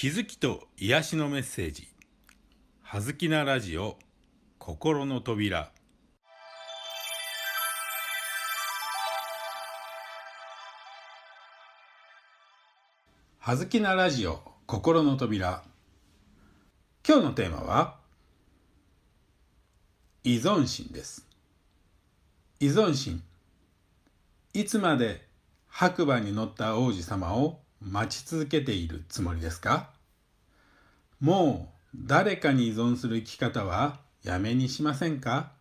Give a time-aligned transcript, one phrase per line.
[0.00, 1.86] 気づきと癒しのメッセージ
[2.80, 3.98] 「はずきなラジオ
[4.58, 5.70] 心の扉」
[13.40, 15.62] はずきなラジオ心の扉。
[17.06, 18.00] 今日のテーマは
[20.24, 21.28] 依存心です。
[22.58, 23.22] 依存心。
[24.54, 25.28] いつまで
[25.68, 29.90] 白馬に乗った王子様を待ち続けているつもりですか？
[31.20, 35.52] もう誰かに依存する生き方はやめにしませんか？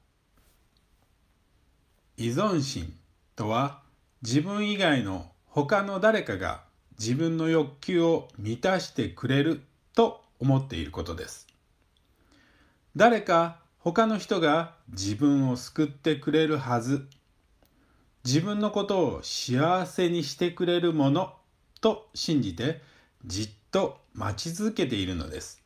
[2.18, 2.94] 依存心
[3.36, 3.80] とは
[4.22, 6.64] 自分以外の他の誰かが
[7.00, 9.62] 自分の欲求を満たしてくれる
[9.96, 11.48] と思っていることです。
[12.98, 17.08] 誰か他の人が自分を救ってくれるはず。
[18.26, 21.34] 自分のことを幸せにしてくれるもの
[21.82, 22.82] と信じて
[23.26, 25.64] じっと待ち続けているのです。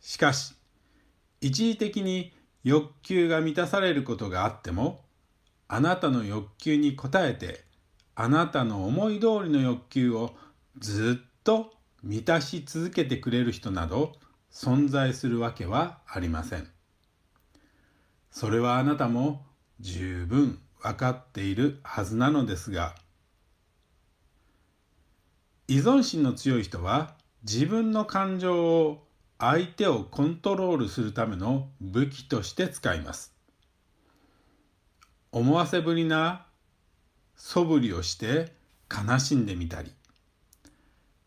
[0.00, 0.54] しかし
[1.40, 2.32] 一時的に
[2.64, 5.04] 欲求が満たされることがあっても
[5.68, 7.64] あなたの欲求に応えて
[8.14, 10.34] あなたの思い通りの欲求を
[10.78, 11.72] ずっと
[12.02, 14.12] 満たし続けてくれる人など
[14.52, 16.68] 存在するわけはありません。
[18.30, 19.44] それはあなたも
[19.80, 22.94] 十分分かっているはずなのですが
[25.68, 29.06] 依存心の強い人は自分の感情を
[29.38, 33.34] 相手をコントロールするための武器として使います。
[35.32, 36.46] 思わせぶりな
[37.34, 38.54] 素振りをして
[38.90, 39.92] 悲しんでみたり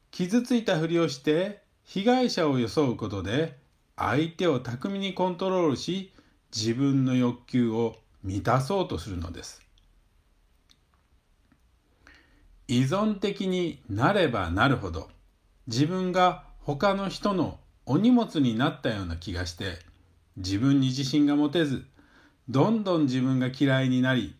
[0.10, 3.58] 傷ついたふりをして被害者を装うことで
[3.95, 6.14] 相手を巧みにコントロールし
[6.56, 9.62] 自分の欲求を満たそうとするのです。
[12.70, 15.09] 依存的になればなるほど
[15.66, 19.80] 自分が他の人のお荷物になったような気がして
[20.38, 21.84] 自分に自信が持てず
[22.48, 24.36] どんどん自分が嫌いになり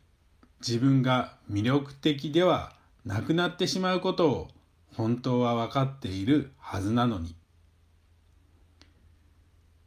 [0.62, 2.74] 自分が魅力的では
[3.04, 4.48] なくなってしまうことを
[4.94, 7.36] 本当は分かっているはずなのに。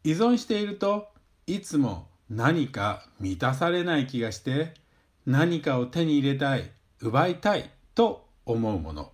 [0.03, 1.06] 依存していると
[1.47, 4.75] いつも何か満たされない気がして
[5.27, 6.69] 何かを手に入れたい
[7.00, 9.13] 奪いたいと思うもの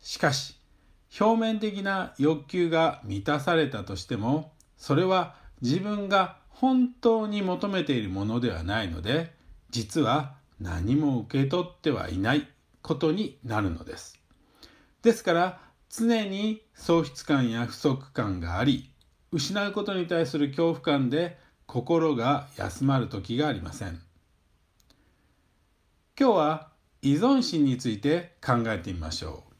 [0.00, 0.56] しかし
[1.20, 9.32] 表面的な欲求が満たされたとしてもそれは自分が本当に求めているものではないので
[9.70, 12.48] 実は何も受け取ってはいない
[12.82, 14.20] ことになるのです。
[15.02, 18.90] ですから常に喪失感や不足感があり
[19.32, 24.00] 失うことに対する恐怖感で心が休まる時がありません。
[26.18, 26.73] 今日は
[27.04, 29.54] 依存心について考えてみましょう。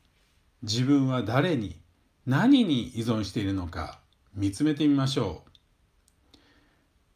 [0.63, 1.79] 自分は誰に
[2.25, 4.01] 何に依存しているのか
[4.35, 5.51] 見つめてみましょう。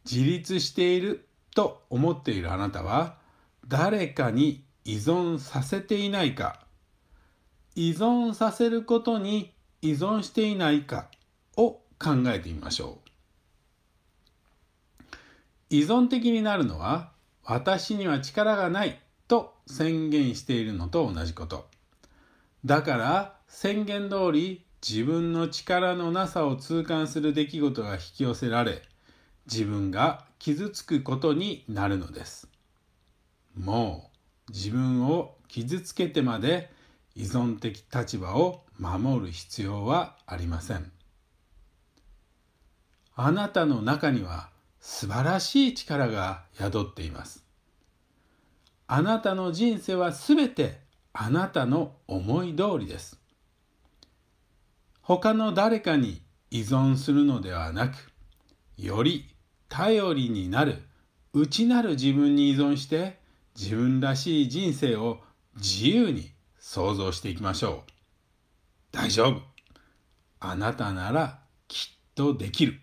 [0.04, 3.16] 自立していると思っているあなたは
[3.66, 6.60] 誰かに依存させていないか
[7.74, 11.08] 依存させることに依存していないか
[11.56, 13.08] を考えてみましょう。
[15.70, 17.12] 依存的になるのは
[17.44, 21.68] 私には力がないと宣言しているのと同じこと。
[22.64, 28.82] だから宣言通り自分の力のなさを痛感する出来事が引き寄せられ
[29.50, 32.48] 自分が傷つくことになるのです。
[33.56, 34.10] も
[34.48, 36.70] う自分を傷つけてまで
[37.14, 40.92] 依存的立場を守る必要はありません。
[43.16, 44.50] あなたの中には
[44.80, 47.47] 素晴らしい力が宿っています。
[48.90, 50.80] あなたの人生はすべて
[51.12, 53.20] あなたの思い通りです。
[55.02, 57.94] 他の誰かに依存するのではなく、
[58.78, 59.28] より
[59.68, 60.82] 頼りになる
[61.34, 63.18] 内なる自分に依存して
[63.54, 65.18] 自分らしい人生を
[65.56, 67.92] 自由に想像していきましょう。
[68.90, 69.42] 大丈夫。
[70.40, 72.80] あなたならきっとできる。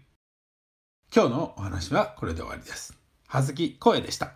[1.12, 2.96] 今日のお話はこれで終わりです。
[3.28, 4.36] はずき声でした。